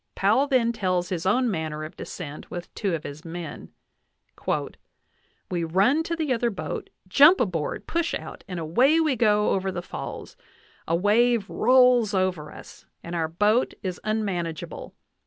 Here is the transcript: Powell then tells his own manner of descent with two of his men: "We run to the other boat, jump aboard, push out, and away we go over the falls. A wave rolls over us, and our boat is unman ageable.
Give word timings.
Powell 0.15 0.47
then 0.47 0.71
tells 0.71 1.09
his 1.09 1.27
own 1.27 1.51
manner 1.51 1.83
of 1.83 1.95
descent 1.95 2.49
with 2.49 2.73
two 2.73 2.95
of 2.95 3.03
his 3.03 3.23
men: 3.23 3.69
"We 5.51 5.63
run 5.63 6.01
to 6.01 6.15
the 6.15 6.33
other 6.33 6.49
boat, 6.49 6.89
jump 7.07 7.39
aboard, 7.39 7.85
push 7.85 8.15
out, 8.15 8.43
and 8.47 8.59
away 8.59 8.99
we 8.99 9.15
go 9.15 9.51
over 9.51 9.71
the 9.71 9.83
falls. 9.83 10.35
A 10.87 10.95
wave 10.95 11.47
rolls 11.47 12.15
over 12.15 12.51
us, 12.51 12.87
and 13.03 13.13
our 13.13 13.27
boat 13.27 13.75
is 13.83 14.01
unman 14.03 14.45
ageable. 14.45 14.93